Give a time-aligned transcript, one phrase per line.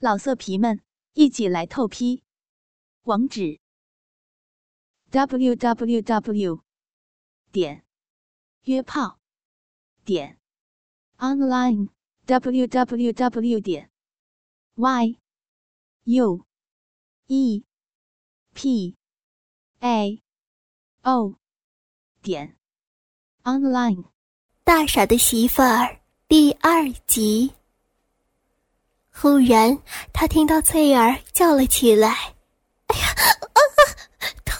[0.00, 0.80] 老色皮们，
[1.14, 2.22] 一起来透批！
[3.02, 3.58] 网址
[5.10, 6.62] ：w w w
[7.50, 7.84] 点
[8.62, 9.18] 约炮
[10.04, 10.38] 点
[11.16, 11.88] online
[12.26, 13.90] w w w 点
[14.76, 15.18] y
[16.04, 16.46] u
[17.26, 17.64] e
[18.54, 18.96] p
[19.80, 20.22] a
[21.02, 21.34] o
[22.22, 22.56] 点
[23.42, 24.04] online。
[24.62, 27.57] 大傻的媳妇儿第二集。
[29.20, 29.76] 忽然，
[30.12, 32.08] 他听到翠儿叫了起来
[32.86, 33.08] ：“哎呀，
[33.52, 33.58] 啊，
[34.44, 34.56] 痛！”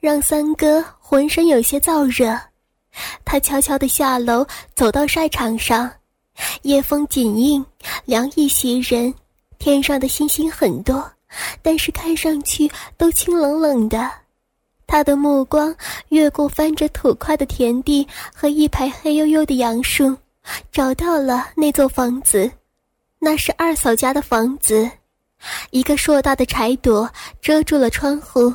[0.00, 2.38] 让三哥浑身有些燥热，
[3.24, 5.90] 他悄悄地下楼，走到晒场上。
[6.62, 7.64] 夜风紧硬，
[8.06, 9.12] 凉意袭人，
[9.58, 11.10] 天上的星星很多，
[11.60, 14.10] 但是看上去都清冷冷的。
[14.86, 15.74] 他的目光
[16.08, 20.16] 越过翻着土块的田地和一排黑黝黝的杨树，
[20.72, 22.50] 找到了那座房子，
[23.18, 24.90] 那是二嫂家的房子，
[25.70, 27.08] 一个硕大的柴垛
[27.42, 28.52] 遮住了窗户。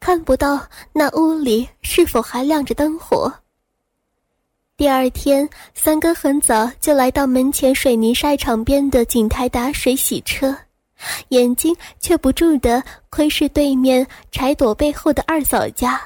[0.00, 0.60] 看不到
[0.92, 3.32] 那屋里是否还亮着灯火。
[4.76, 10.56] 第二天，三哥很早就来到门前水泥晒场边的井台打水洗车，
[11.30, 16.00] 眼睛却不住地窥视对面柴垛背后的二嫂家。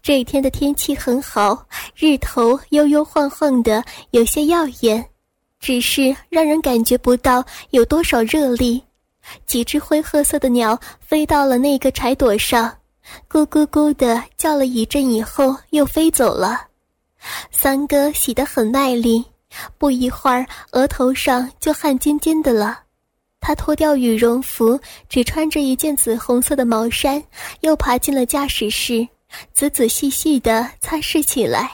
[0.00, 5.04] 这一天的天气很好，日头悠悠晃晃的，有些耀眼，
[5.58, 8.80] 只是让人感觉不到有多少热力。
[9.46, 12.72] 几只灰褐色的鸟飞到了那个柴垛上。
[13.28, 16.68] 咕咕咕的叫了一阵以后，又飞走了。
[17.50, 19.24] 三哥洗得很卖力，
[19.78, 22.80] 不一会儿额头上就汗津津的了。
[23.40, 27.22] 他脱掉羽绒服，只穿着一件紫红色的毛衫，
[27.60, 29.06] 又爬进了驾驶室，
[29.52, 31.70] 仔仔细细的擦拭起来。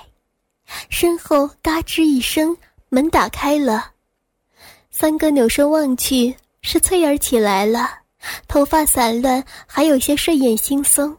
[0.89, 2.57] 身后嘎吱一声，
[2.89, 3.93] 门打开了。
[4.91, 8.00] 三哥扭身望去，是翠儿起来了，
[8.49, 11.17] 头发散乱，还有些睡眼惺忪。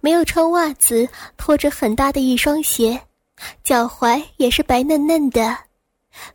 [0.00, 3.00] 没有穿袜子，拖着很大的一双鞋，
[3.64, 5.56] 脚踝也是白嫩嫩的。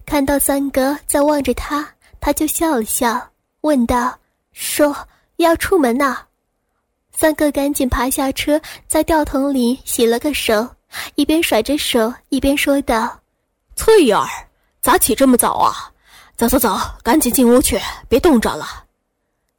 [0.05, 1.87] 看到三哥在望着他，
[2.19, 3.29] 他就笑了笑，
[3.61, 4.17] 问道
[4.51, 4.95] ：“说
[5.35, 6.17] 要出门呐？”
[7.13, 10.67] 三哥赶紧爬下车，在吊桶里洗了个手，
[11.13, 13.19] 一边甩着手，一边说道
[13.75, 14.25] ：“翠儿，
[14.81, 15.91] 咋起这么早啊？
[16.35, 17.79] 走走走，赶紧进屋去，
[18.09, 18.85] 别冻着了。”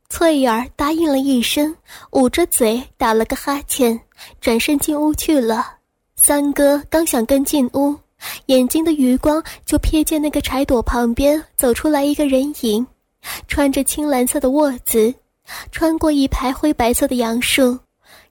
[0.09, 1.75] 翠儿答应了一声，
[2.13, 4.01] 捂着嘴打了个哈欠，
[4.41, 5.75] 转身进屋去了。
[6.17, 7.95] 三哥刚想跟进屋，
[8.47, 12.87] 眼睛的余光就瞥见那个柴垛旁边走出来一个人影，
[13.47, 15.15] 穿着青蓝色的卧子，
[15.71, 17.79] 穿过一排灰白色的杨树，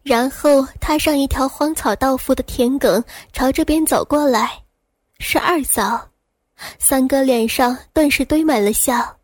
[0.02, 4.52] 然后踏上一条荒草道附的田埂，朝这边走过来。
[5.20, 6.10] 是二嫂，
[6.80, 9.17] 三哥脸上顿时堆满了笑。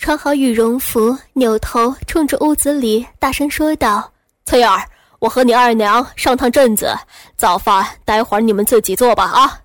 [0.00, 4.10] 穿好羽绒服，扭头冲着屋子里大声说道
[4.46, 4.82] ：“翠儿，
[5.18, 6.96] 我和你二娘上趟镇子，
[7.36, 9.60] 早饭待会儿你们自己做吧。”啊！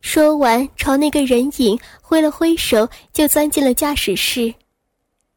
[0.00, 4.52] 说完，朝那个人影挥了挥手，就钻进了驾驶室。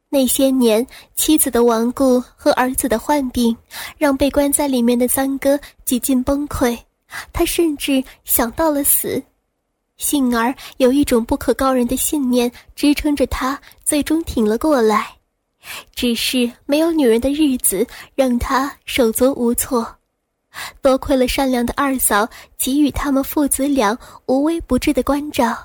[0.10, 3.56] 那些年，妻子的亡故和儿子的患病，
[4.00, 6.76] 让被关在里面的三哥几近崩溃，
[7.32, 9.22] 他甚至想到了死。
[9.98, 15.16] 幸而有一种不可告人的信念支撑着他，最终挺了过来。
[15.96, 19.96] 只是没有女人的日子让他手足无措。
[20.82, 25.58] 多亏了善良的二嫂给予他们父子俩无微不至的关照，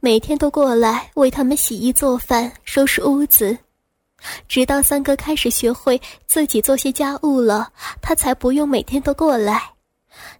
[0.00, 3.56] 每天都过来为他们洗衣做饭、收拾屋子。
[4.46, 9.71] 直到三哥开始学会自己做些家务了，他才不用每天都过来。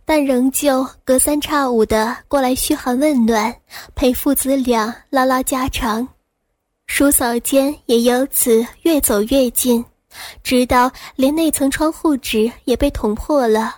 [0.05, 3.55] 但仍旧隔三差五的过来嘘寒问暖，
[3.95, 6.07] 陪父子俩拉拉家常。
[6.87, 9.83] 叔嫂间也由此越走越近，
[10.43, 13.77] 直到连那层窗户纸也被捅破了。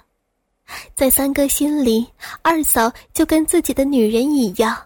[0.94, 2.06] 在三哥心里，
[2.43, 4.76] 二嫂就跟自己的女人一样，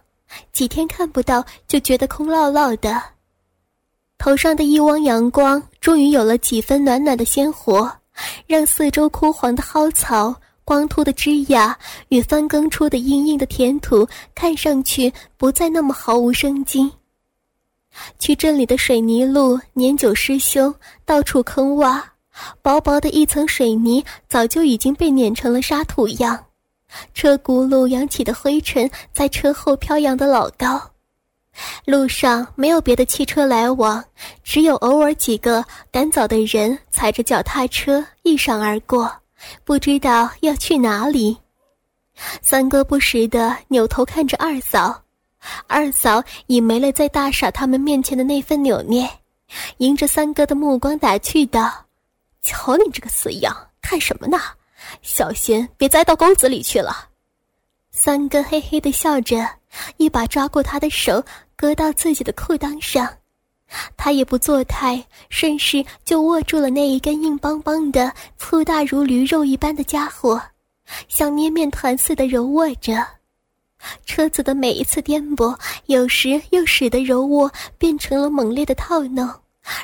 [0.52, 3.00] 几天看不到就觉得空落落的。
[4.18, 7.90] 头上的一汪阳光终于有了几分暖暖的鲜活，
[8.46, 10.34] 让四周枯黄的蒿草、
[10.68, 11.74] 光秃的枝桠
[12.10, 16.92] 与翻耕出的硬硬的田土看上去不再那么毫无生机。
[18.18, 20.74] 去镇里的水泥路年久失修，
[21.06, 22.02] 到处坑洼，
[22.60, 26.38] 薄薄的一层水泥早就已经被碾成了沙土样，
[27.14, 30.78] 车轱辘扬起的灰尘在车后飘扬的老高。
[31.86, 34.04] 路上没有别的汽车来往，
[34.44, 39.10] 只有偶尔几个赶早的人踩着脚踏车一闪而过，
[39.64, 41.38] 不知道要去哪里。
[42.42, 45.02] 三哥不时地扭头看着二嫂。
[45.68, 49.08] 二嫂已没了在大傻他们面前的那份扭捏，
[49.76, 51.86] 迎着三哥的目光打趣道
[52.42, 54.38] ：“瞧你这个死样，看什么呢？
[55.00, 57.08] 小心别栽到沟子里去了。”
[57.90, 59.48] 三哥嘿嘿的笑着，
[59.96, 61.24] 一把抓过他的手，
[61.54, 63.17] 搁到自己的裤裆上。
[63.96, 70.40] 他也不作态，顺势就握住了那一根硬邦邦的、粗大如驴肉一般的家伙，
[71.08, 73.06] 像捏面团似的揉握着。
[74.04, 75.56] 车子的每一次颠簸，
[75.86, 79.28] 有时又使得柔握变成了猛烈的套弄，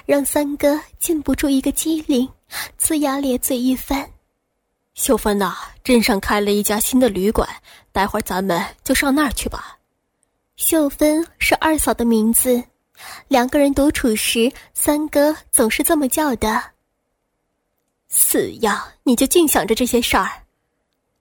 [0.04, 2.28] 让三哥禁不住一个机灵，
[2.80, 4.08] 呲牙咧嘴一番。
[4.94, 5.54] 秀芬呐，
[5.84, 7.48] 镇上开了一家新的旅馆，
[7.92, 9.78] 待会儿咱们就上那儿去吧。
[10.56, 12.62] 秀芬是二嫂的名字，
[13.28, 16.62] 两个人独处时，三哥总是这么叫的。
[18.08, 20.30] 死样，你就净想着这些事儿。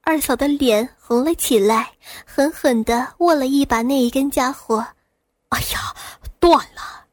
[0.02, 1.90] 二嫂的脸红了起来，
[2.26, 4.86] 狠狠地握了一把那一根家伙。
[5.48, 5.94] 哎呀，
[6.38, 7.04] 断了！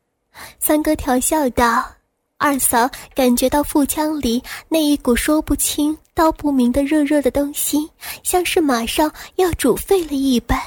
[0.60, 1.90] 三哥调笑道。
[2.38, 7.88] 二嫂感觉到腹腔里那一股说不清道不明的热热的东西，
[8.24, 10.60] 像是马上要煮沸了一般，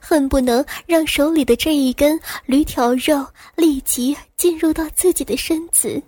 [0.00, 6.02] 恨不能让手里的这一根驴条肉立即进入到自己的身子。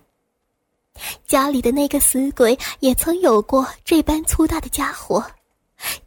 [1.27, 5.23] 家里的那个死鬼也曾有过这般粗大的家伙。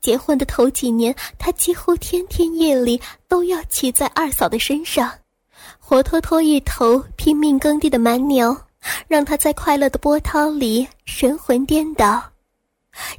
[0.00, 5.12] 结婚的头几年，他几乎天天夜里都要骑在二嫂的身上，
[5.78, 8.56] 活脱脱一头拼命耕地的蛮牛，
[9.06, 12.29] 让他在快乐的波涛里神魂颠倒。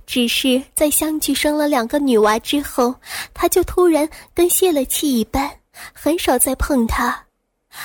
[0.06, 2.94] 只是在相继生了两个女娃之后，
[3.34, 5.50] 他就突然跟泄了气一般，
[5.94, 7.26] 很少再碰她。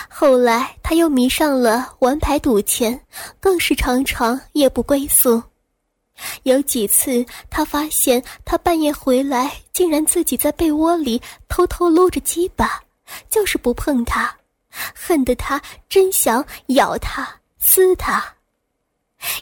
[0.08, 3.00] 后来他又迷上了玩牌赌钱，
[3.38, 5.43] 更是常常夜不归宿。
[6.44, 12.82] 有几次，他发现他半夜回来，竟然自己在被窝里偷偷撸着鸡巴，
[13.28, 14.34] 就是不碰他，
[14.94, 17.28] 恨得他真想咬他、
[17.58, 18.35] 撕他。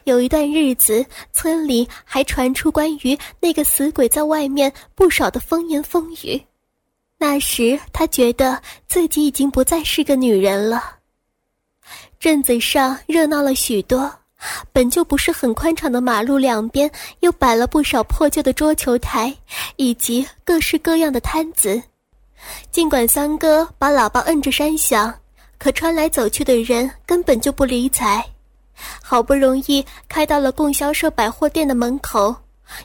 [0.04, 6.40] 有一段日子，村里还传出关于那个死鬼在外面不少的风言风语。
[7.18, 10.96] 那时，他觉得自己已经不再是个女人了。
[12.18, 14.12] 镇子上热闹了许多。
[14.74, 16.90] 本就不是很宽敞的马路两边，
[17.20, 19.34] 又摆了不少破旧的桌球台，
[19.76, 21.82] 以及各式各样的摊子。
[22.70, 25.14] 尽管三哥把喇叭摁着山响，
[25.56, 28.22] 可穿来走去的人根本就不理睬。
[29.02, 32.34] 好不容易开到了供销社百货店的门口，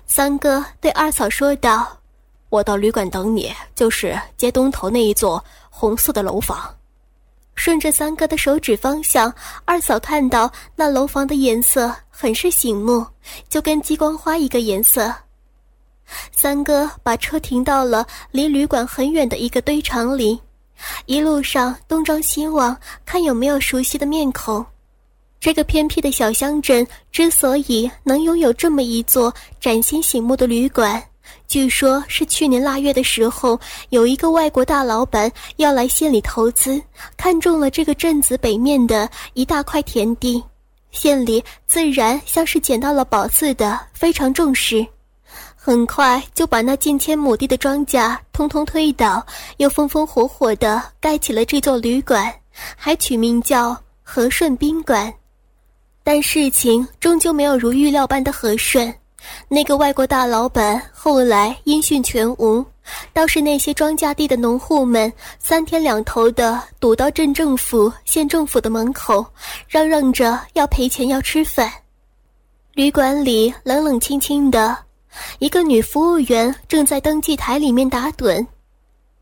[0.05, 1.87] 三哥对二嫂说道
[2.49, 6.73] ：“我到旅馆等你，就是街东头那一座红色的楼房。”
[7.55, 9.33] 顺着三哥的手指方向，
[9.65, 13.05] 二嫂看到那楼房的颜色很是醒目，
[13.49, 15.13] 就跟激光花一个颜色。
[16.31, 20.39] 三哥把车停到了离旅馆很远的一个堆场里，
[21.05, 22.75] 一路上东张西望，
[23.05, 24.65] 看有没有熟悉的面孔。
[25.39, 31.01] 这个偏僻的小乡镇之所以能拥有这么一座崭新醒目的旅馆。
[31.47, 36.81] 据说，是去年腊月的时候，有一个外国大老板要来县里投资，
[37.15, 40.43] 看中了这个镇子北面的一大块田地，
[40.91, 44.85] 县里自然像是捡到了宝似的，非常重视，
[45.55, 49.25] 很快就把那近千亩地的庄稼通通推倒，
[49.57, 52.31] 又风风火火地盖起了这座旅馆，
[52.75, 55.13] 还取名叫和顺宾馆。
[56.03, 58.93] 但事情终究没有如预料般的和顺。
[59.47, 62.65] 那个外国大老板后来音讯全无，
[63.11, 69.25] 倒是那些庄稼地的农户们三天两头的堵到镇政府、县政府的门口，
[69.67, 71.71] 嚷嚷着要赔钱、要吃饭。
[72.73, 74.75] 旅馆里冷冷清清的，
[75.39, 78.47] 一个女服务员正在登记台里面打盹。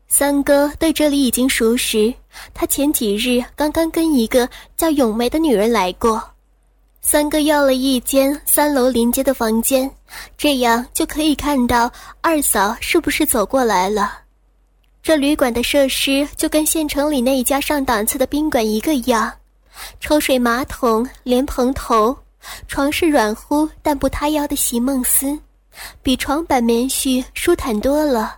[0.06, 2.14] 三哥对这里已经熟识，
[2.54, 6.22] 他前几日刚刚跟一个叫咏梅的女人来过。
[7.10, 9.90] 三哥要了一间三楼临街的房间，
[10.36, 14.18] 这样就可以看到二嫂是不是走过来了。
[15.02, 19.32] 这旅馆的设施就跟县城里那一家上档次的宾馆一个样，
[20.00, 22.14] 抽水马桶、莲蓬头，
[22.66, 25.34] 床是软乎但不塌腰的席梦思，
[26.02, 28.36] 比床板棉絮舒坦多了，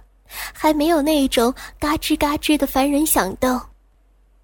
[0.52, 3.60] 还没有那种嘎吱嘎吱的烦人响动。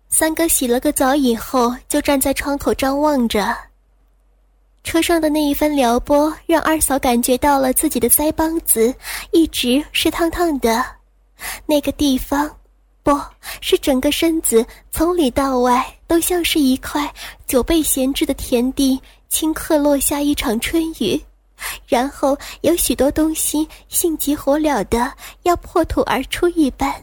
[0.08, 3.56] 三哥洗了个澡以后，就站在窗口张望着。
[4.86, 8.94] 车上的那一番撩拨，让二嫂感觉到了自己的腮帮子
[9.32, 10.86] 一直是烫烫的，
[11.66, 12.48] 那个地方，
[13.02, 13.20] 不
[13.60, 17.12] 是整个身子从里到外都像是一块
[17.48, 21.20] 久被闲置的田地，顷刻落下一场春雨，
[21.88, 25.12] 然后有许多东西性急火燎的
[25.42, 26.94] 要破土而出一般，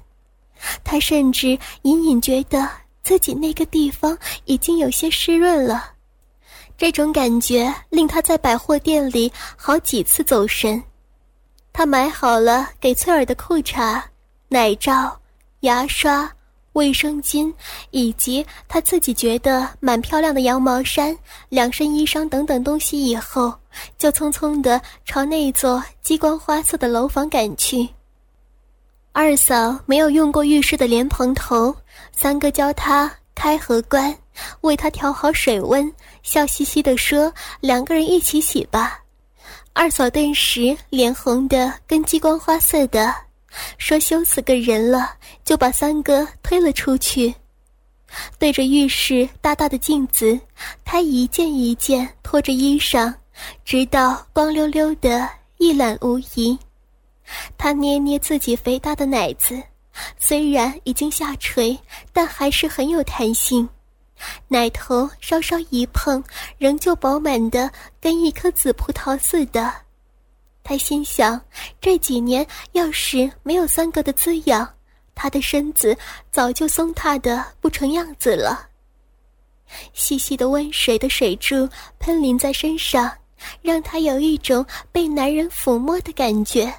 [0.86, 2.66] 他甚至隐隐觉得
[3.04, 5.90] 自己那个地方已经有些湿润了。
[6.77, 10.82] 这种感觉令他在百货店里好几次走神。
[11.72, 14.01] 他买好了给翠儿的裤衩、
[14.50, 15.18] 奶罩、
[15.62, 16.30] 牙刷、
[16.74, 17.53] 卫生巾，
[17.92, 21.15] 以及他自己觉得蛮漂亮的羊毛衫、
[21.50, 23.53] 两身衣裳等等东西以后，
[23.98, 27.88] 就匆匆地朝那座机关花色的楼房赶去。
[29.12, 31.75] 二嫂没有用过浴室的莲蓬头，
[32.12, 34.13] 三哥教他开和关。
[34.62, 39.00] 为他调好水温，笑嘻嘻地说：“两个人一起洗吧。”
[39.74, 43.13] 二嫂顿时脸红的跟激光花似的，
[43.77, 47.34] 说：“羞死个人了！”就把三哥推了出去，
[48.39, 50.39] 对着浴室大大的镜子，
[50.86, 53.13] 他一件一件脱着衣裳，
[53.65, 56.58] 直到光溜溜的一览无遗。
[57.58, 59.62] 他捏捏自己肥大的奶子，
[60.20, 61.77] 虽然已经下垂，
[62.12, 63.68] 但还是很有弹性。
[64.48, 66.24] 奶头稍稍一碰，
[66.58, 69.74] 仍旧饱满的跟一颗紫葡萄似的。
[70.63, 71.39] 他心想：
[71.82, 74.68] 这几年要是没有三哥的滋养，
[75.13, 75.98] 他的身子
[76.32, 78.70] 早就松塌的不成样子了。
[79.94, 81.68] 细细的温水的水柱
[82.00, 83.12] 喷淋在身上，
[83.62, 86.74] 让他有一种被男人抚摸的感觉。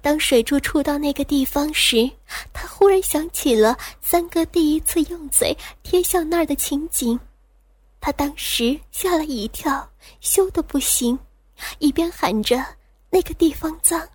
[0.00, 2.10] 当水柱触到那个地方时，
[2.52, 7.18] 他忽然想起了三哥第一次用嘴贴向那儿的情景，
[8.00, 9.88] 他当时吓了一跳，
[10.20, 11.18] 羞得不行，
[11.78, 12.64] 一边喊着
[13.10, 14.06] 那个地方脏，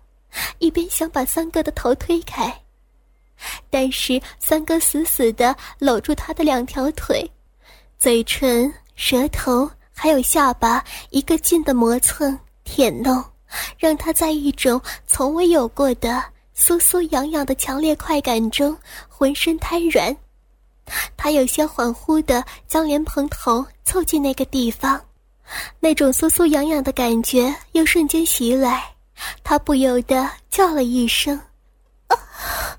[0.58, 2.62] 一边想把三哥的头推开，
[3.70, 7.28] 但是三哥死死地搂住他的两条腿，
[7.98, 13.24] 嘴唇、舌头还有下巴一个劲的磨蹭、舔弄。
[13.78, 16.22] 让他在一种从未有过的
[16.56, 18.76] 酥酥痒痒的强烈快感中
[19.08, 20.16] 浑身瘫软，
[21.16, 25.00] 他有些恍惚地将莲蓬头凑近那个地方，
[25.80, 28.84] 那种酥酥痒痒的感觉又瞬间袭来，
[29.42, 31.36] 他不由得叫了一声
[32.08, 32.16] ：“啊！
[32.16, 32.78] 啊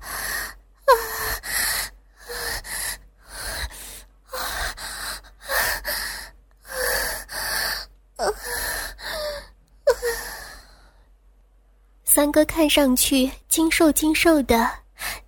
[12.16, 14.70] 三哥看上去精瘦精瘦的，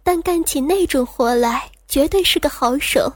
[0.02, 3.12] 但干起那种活来绝对是个好手。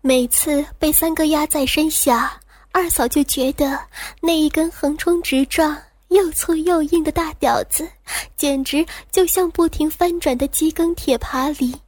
[0.00, 2.40] 每次被三哥压在身下，
[2.72, 3.78] 二嫂就觉得
[4.22, 5.76] 那一根横冲直撞、
[6.08, 7.86] 又粗又硬的大屌子，
[8.34, 8.82] 简直
[9.12, 11.78] 就像不停翻转的机耕铁耙里，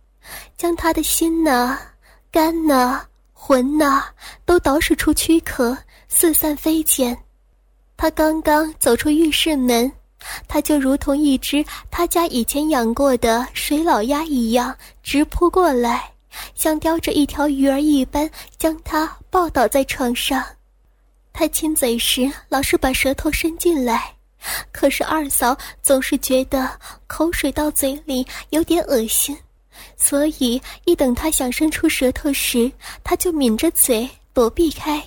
[0.58, 1.80] 将他的心呐、
[2.30, 4.04] 肝呐、魂呐
[4.44, 5.74] 都捣使出躯壳，
[6.06, 7.16] 四散飞溅。
[7.96, 9.90] 他刚刚走出浴室门。
[10.48, 16.12] 他就如同一只他家以前养过的水老鸭一样，直扑过来，
[16.54, 20.44] 像叼着一条鱼儿一般，将他抱倒在床上。
[21.32, 24.14] 他亲嘴时老是把舌头伸进来，
[24.70, 26.70] 可是二嫂总是觉得
[27.06, 29.36] 口水到嘴里有点恶心，
[29.96, 32.70] 所以一等他想伸出舌头时，
[33.02, 35.02] 他就抿着嘴躲避开。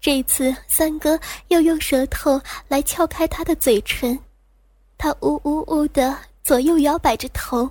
[0.00, 4.18] 这次三哥又用舌头来撬开他的嘴唇，
[4.98, 7.68] 他呜呜呜的左右摇摆着头，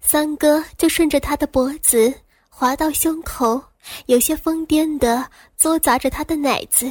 [0.00, 2.12] 三哥就顺着他的脖子
[2.48, 3.62] 滑到胸口，
[4.06, 6.90] 有些疯癫的嘬砸着他的奶子，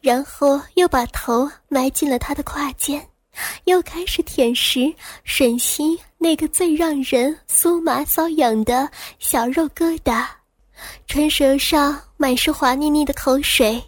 [0.00, 3.08] 然后又把头埋进了他的胯间，
[3.64, 4.80] 又开始舔食
[5.26, 10.26] 吮吸那个最让人酥麻瘙痒的小肉疙瘩。
[11.06, 13.82] 唇舌上满是滑腻腻的口水，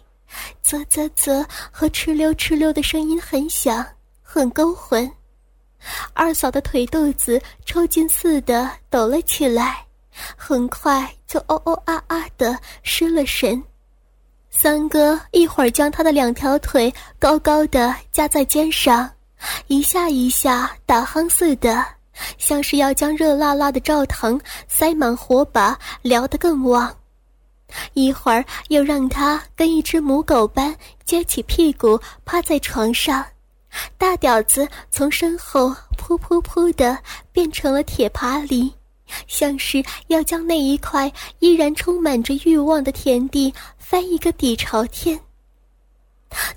[0.61, 3.85] 啧啧啧和哧溜哧溜的声音很响，
[4.21, 5.09] 很勾魂。
[6.13, 9.85] 二嫂的腿肚子抽筋似的抖了起来，
[10.37, 13.61] 很快就哦哦啊啊的失了神。
[14.49, 19.09] 三哥一会儿将他的两条腿高高的架在肩上，
[19.67, 21.83] 一下一下打夯似的，
[22.37, 26.95] 像是要将热辣辣的灶膛塞满火把燎得更旺。
[27.93, 30.75] 一会儿又让他跟一只母狗般
[31.07, 33.25] 撅起屁股趴在床上。
[33.97, 36.95] 大屌子从身后噗噗噗的
[37.31, 38.71] 变成了铁耙犁，
[39.27, 45.19] 像是要将那一块依然充满着欲望的田地翻一个底朝天。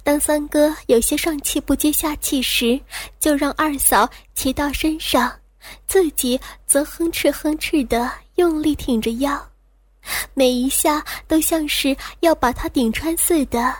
[0.03, 2.79] 当三哥有些上气不接下气时，
[3.19, 5.33] 就让二嫂骑到身上，
[5.87, 9.41] 自己则哼哧哼哧的用力挺着腰，
[10.35, 13.75] 每一下都像是要把他顶穿似的。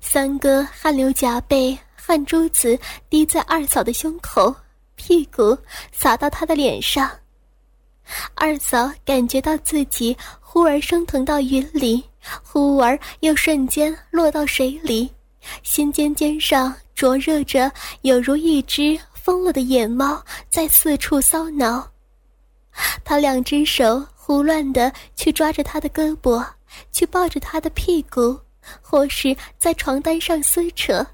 [0.00, 1.78] 三哥汗流浃背。
[2.04, 2.76] 汗珠子
[3.08, 4.52] 滴在二嫂的胸口、
[4.96, 5.56] 屁股，
[5.92, 7.08] 洒到她的脸上。
[8.34, 12.02] 二嫂感觉到自己忽而升腾到云里，
[12.42, 15.08] 忽而又瞬间落到水里，
[15.62, 21.88] 心尖尖上灼热着，有如一只疯了的野猫在四处骚挠。
[23.04, 26.44] 他两只手胡乱的去抓着他的胳膊，
[26.90, 28.36] 去抱着他的屁股，
[28.80, 31.06] 或是在床单上撕扯。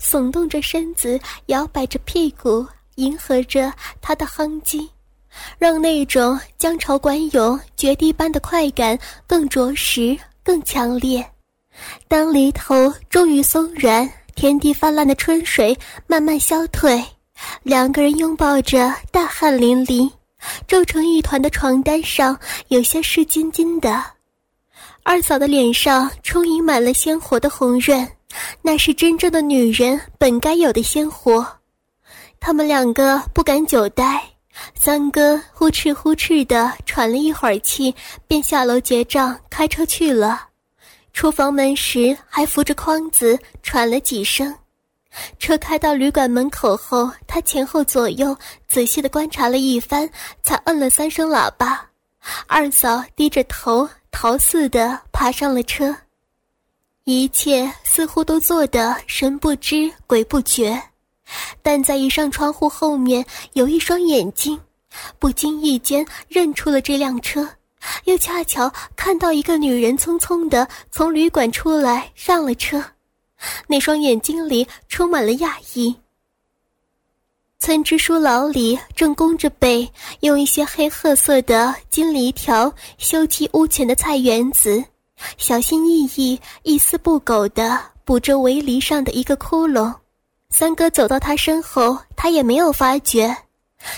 [0.00, 4.88] 耸动着身子，摇摆着屁股，迎合着他的哼唧，
[5.58, 11.22] 让那种江潮管涌、决堤般的快感更着实、更强烈。
[12.06, 17.02] 当犁头终于松软，田地泛滥的春水慢慢消退，
[17.62, 20.10] 两个人拥抱着，大汗淋漓，
[20.66, 24.04] 皱成一团的床单上有些湿津津的。
[25.02, 28.08] 二嫂的脸上充盈满了鲜活的红润。
[28.62, 31.46] 那是真正的女人本该有的鲜活。
[32.40, 34.24] 他们两个不敢久待，
[34.74, 37.94] 三哥呼哧呼哧的喘了一会儿气，
[38.26, 40.48] 便下楼结账，开车去了。
[41.12, 44.54] 出房门时还扶着筐子喘了几声。
[45.38, 48.36] 车开到旅馆门口后，他前后左右
[48.68, 50.08] 仔细的观察了一番，
[50.42, 51.86] 才摁了三声喇叭。
[52.46, 55.94] 二嫂低着头逃似的爬上了车。
[57.04, 60.80] 一切似乎都做得神不知鬼不觉，
[61.60, 64.58] 但在一扇窗户后面有一双眼睛，
[65.18, 67.48] 不经意间认出了这辆车，
[68.04, 72.80] 又恰巧看到一个女人匆匆地从旅馆出来上了车，
[73.66, 75.94] 那双眼睛里充满了讶异。
[77.58, 79.88] 村支书老李正弓着背，
[80.20, 84.82] 用一些黑褐色的金梨条修葺屋前的菜园子。
[85.38, 89.94] 小心翼翼、一丝不苟地补着围篱上的一个窟窿。
[90.50, 93.36] 三哥走到他身后，他也没有发觉，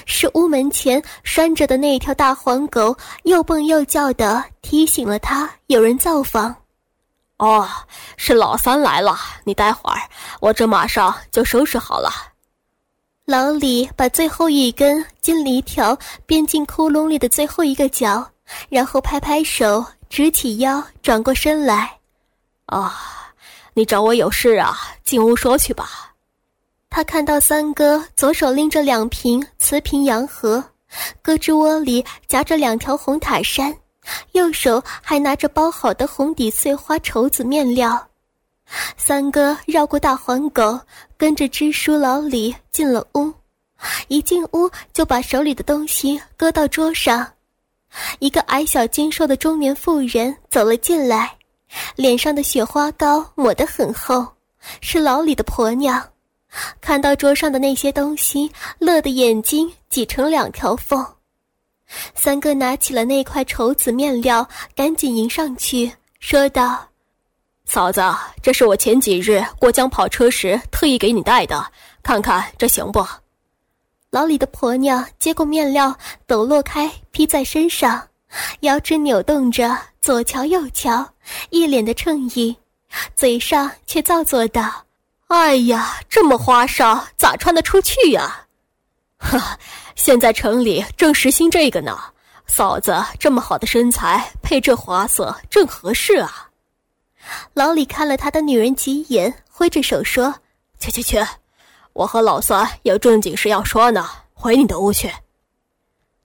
[0.04, 6.54] 是屋门前拴着的那条大黄狗又蹦又叫的提醒了他有人造访。
[7.38, 7.68] 哦，
[8.16, 9.98] 是老三来了，你待会儿，
[10.40, 12.10] 我这马上就收拾好了。
[13.26, 18.30] 老李把最后一根金梨条编进窟窿里的最后一个角，
[18.68, 19.84] 然后拍拍手。
[20.10, 21.98] 直起腰，转过身来，
[22.66, 22.94] 啊，
[23.72, 24.78] 你找我有事啊？
[25.02, 26.14] 进屋说去吧。
[26.88, 30.62] 他看到三哥左手拎着两瓶瓷瓶洋河，
[31.20, 33.76] 胳肢窝里夹着两条红塔山，
[34.32, 38.08] 右手还拿着包好的红底碎花绸子面料。
[38.96, 40.78] 三哥绕过大黄狗，
[41.16, 43.32] 跟着支书老李进了屋，
[44.08, 47.30] 一进屋就把手里的东西搁到桌上。
[48.18, 51.36] 一个矮小精瘦的中年妇人走了进来，
[51.94, 54.26] 脸上的雪花膏抹得很厚，
[54.80, 56.02] 是老李的婆娘。
[56.80, 61.04] 看到桌上的那些东西，乐得眼睛挤成两条缝。
[62.14, 66.88] 三哥拿起了那块绸子面料，赶紧迎上去，说道
[67.66, 68.02] ：“嫂子，
[68.42, 71.66] 这是我前几日过江跑车时特意给你带的，
[72.02, 73.06] 看看这行不？”
[74.10, 78.08] 老李的婆娘接过面料，抖落开，披在身上，
[78.60, 81.04] 腰肢扭动着，左瞧右瞧，
[81.50, 82.56] 一脸的歉意，
[83.16, 84.84] 嘴上却造作道
[85.26, 88.46] ：“哎呀，这么花哨，咋穿得出去呀？”
[89.24, 89.40] 呵，
[89.96, 91.98] 现在城里正实行这个呢。
[92.46, 96.50] 嫂子这么好的身材，配这花色正合适啊。
[97.54, 100.34] 老李看了他的女人几眼，挥着手说
[100.78, 101.18] ：“去去去。”
[101.94, 105.10] 我和老三有正经事要说呢，回你的屋去。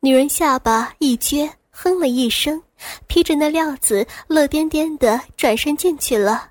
[0.02, 2.62] 女人下巴一撅，哼了一声，
[3.08, 6.50] 披着那料子，乐颠颠的转身进去了。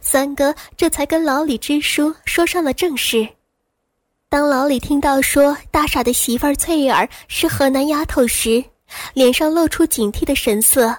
[0.00, 3.28] 三哥这才跟老李支书说上了正事。
[4.28, 8.62] 当老李听到说大傻的媳妇儿翠儿是河南丫头时，
[9.14, 10.94] 脸上露出警惕的神色，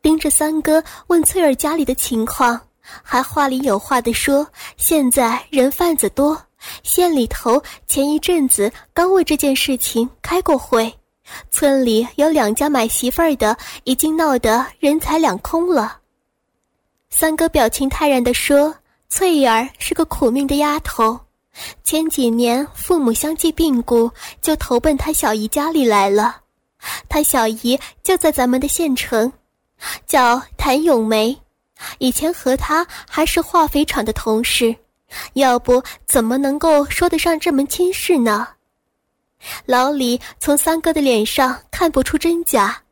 [0.00, 4.46] 盯着三哥问翠儿家里的情况，还话里有话的说
[4.78, 6.40] ：“现在人贩子多，
[6.84, 10.92] 县里头前一阵子刚为这件事情开过会，
[11.50, 15.98] 村里有两家买媳妇儿的已经闹得人财两空了。”
[17.10, 18.72] 三哥表情泰然地说
[19.10, 21.18] ：“翠儿是个苦命的丫头，
[21.82, 26.40] 前几年父母相继病故，就投奔他小姨家里来了。
[27.08, 29.32] 他小姨就在咱们的县城，
[30.06, 31.36] 叫谭咏梅，
[31.98, 34.74] 以前和他还是化肥厂的同事，
[35.32, 38.48] 要不怎么能够说得上这门亲事呢？”
[39.66, 42.82] 老李从三哥的脸上看不出真假。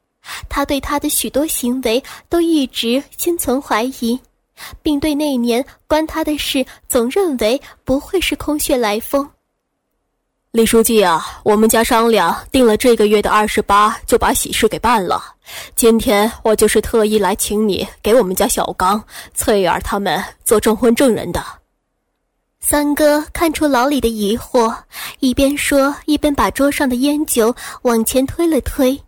[0.49, 4.21] 他对他的许多行为都一直心存怀疑，
[4.83, 9.29] 并对那年关他的事总认为不会是空穴来风。
[10.53, 15.23] 李书记啊，我们家商量定了这个月的二十八就把喜事给办了。
[15.75, 21.45] 今天我就是特意来请你给我们家小刚、翠儿他们做证婚证人的。
[22.59, 24.75] 三哥看出老李的疑惑，
[25.21, 28.99] 一边说一边把桌上的烟酒往前推了推。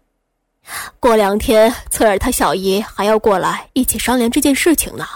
[1.01, 5.07] 过两天，翠儿她小姨还要过来一起商量这件事情呢。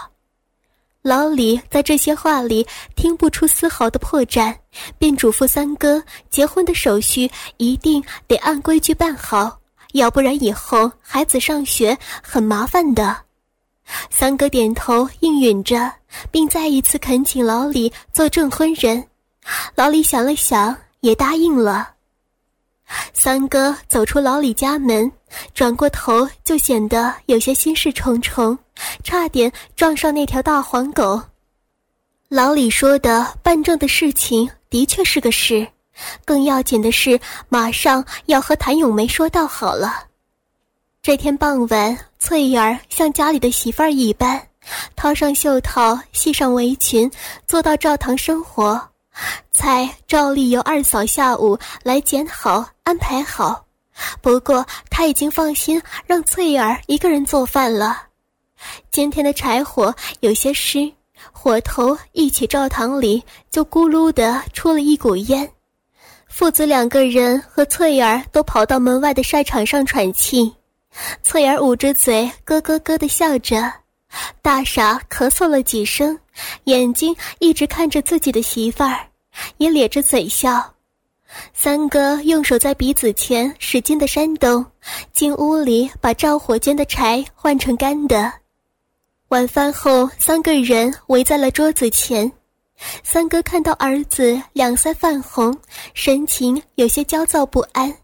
[1.03, 4.55] 老李在这些话里听不出丝毫的破绽，
[4.97, 9.59] 便嘱咐三哥：结婚的手续一定得按规矩办好，
[9.91, 13.17] 要不然以后孩子上学很麻烦的。
[14.09, 15.91] 三哥点头应允着，
[16.31, 19.05] 并再一次恳请老李做证婚人。
[19.75, 21.92] 老李想了想，也答应了。
[23.13, 25.11] 三哥走出老李家门，
[25.53, 28.57] 转过头就显得有些心事重重，
[29.03, 31.21] 差点撞上那条大黄狗。
[32.29, 35.67] 老李说的办证的事情的确是个事，
[36.25, 40.05] 更要紧的是马上要和谭咏梅说道好了。
[41.01, 44.41] 这天傍晚，翠儿像家里的媳妇儿一般，
[44.95, 47.11] 套上袖套，系上围裙，
[47.45, 48.81] 坐到灶堂生火。
[49.51, 53.65] 菜照例由二嫂下午来捡好安排好，
[54.21, 58.07] 不过他已经放心让翠儿一个人做饭了。
[58.91, 60.91] 今天的柴火有些湿，
[61.31, 65.49] 火头一起灶堂里就咕噜的出了一股烟。
[66.27, 70.51] 父子两个人和翠儿都跑到门外的晒场上喘气。
[71.21, 73.71] 翠儿捂着嘴咯咯咯的笑着，
[74.41, 76.17] 大傻咳嗽了几声。
[76.65, 79.07] 眼睛一直看着自己的媳妇儿，
[79.57, 80.73] 也咧着嘴笑。
[81.53, 84.65] 三哥用手在鼻子前使劲的扇动，
[85.13, 88.31] 进屋里把灶火间的柴换成干的。
[89.29, 92.31] 晚饭后，三个人围在了桌子前。
[93.03, 95.57] 三哥看到儿子两腮泛红，
[95.93, 97.95] 神情有些焦躁不安，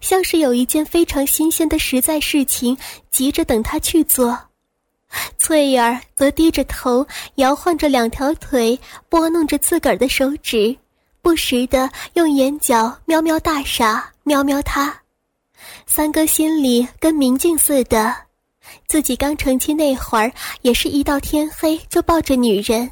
[0.00, 2.76] 像是有一件非常新鲜的实在事情
[3.10, 4.38] 急着等他去做。
[5.38, 10.76] 翠儿则低着头，摇晃着两条腿，拨弄着自个儿的手指，
[11.20, 14.96] 不时的用眼角瞄瞄大傻，瞄瞄他。
[15.86, 18.14] 三哥心里跟明镜似的，
[18.86, 22.90] 自己刚成亲那会儿，也是一到天黑就抱着女人，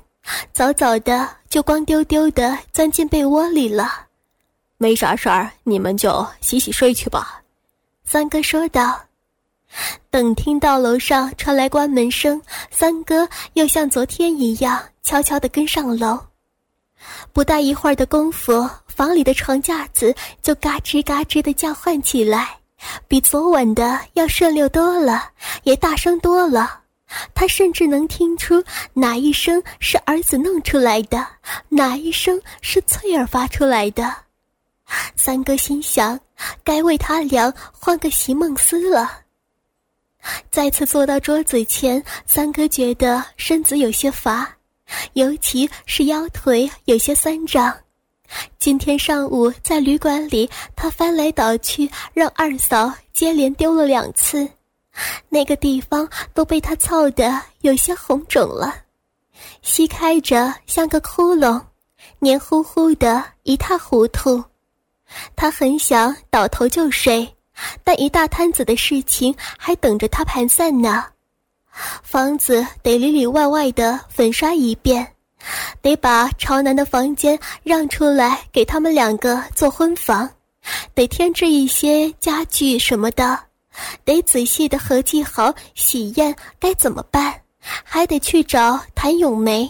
[0.53, 4.07] 早早的就光丢丢的钻进被窝里了。
[4.77, 7.41] 没啥事儿，你们就洗洗睡去吧。”
[8.05, 9.08] 三哥说道。
[10.11, 16.19] 等听到楼上传来关门声，三哥又像昨天一样悄悄地跟上楼。
[17.33, 22.59] 不大一会儿的功夫，房里的床架子就嘎吱嘎吱地叫唤起来，
[23.07, 25.31] 比昨晚的要顺溜多了，
[25.63, 26.81] 也大声多了。
[27.35, 31.27] 他甚至能听出哪一声是儿子弄出来的，
[31.69, 34.13] 哪一声是翠儿发出来的。
[35.17, 36.19] 三哥心想，
[36.65, 39.11] 该为他俩换个席梦思了。
[40.51, 44.49] 再次坐到桌子前，三哥觉得身子有些乏，
[45.15, 47.77] 尤其是腰腿有些酸胀。
[48.59, 54.47] 今天上午在旅馆里，他翻来倒去，让二嫂接连丢了两次，
[55.31, 58.75] 那个地方都被他操得有些红肿了，
[59.63, 61.63] 膝开着像个窟窿，
[62.19, 64.45] 黏糊糊的一塌糊涂。
[65.35, 67.27] 他很想倒头就睡。
[67.83, 71.05] 但一大摊子的事情还等着他盘算呢，
[72.03, 75.15] 房子得里里外外的粉刷一遍，
[75.83, 80.29] 得把朝南的房间让出来给他们两个做婚房，
[80.95, 83.39] 得添置一些家具什么的，
[84.05, 89.69] 得仔细的合计好喜宴该怎么办，还得去找谭咏梅。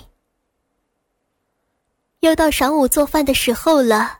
[2.21, 4.19] 又到晌午做饭的时候了。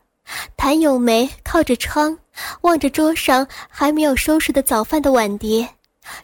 [0.59, 2.17] 谭咏梅靠着窗，
[2.61, 5.69] 望着桌上还没有收拾的早饭的碗碟，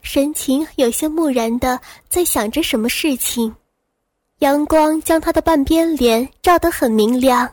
[0.01, 3.53] 神情有些木然的在想着什么事情。
[4.39, 7.49] 阳光将他的半边脸照得很明亮，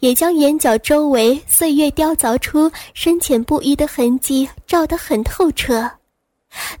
[0.00, 5.90] 也将眼角周围岁月雕凿出深浅不一的痕迹照得很透彻。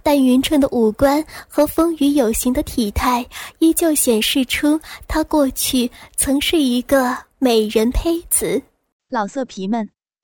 [0.02, 3.24] 但匀称的五官和丰腴有型的体态，
[3.58, 8.60] 依旧显示出他过去曾是一个美人胚子。
[9.10, 9.88] 老色皮们，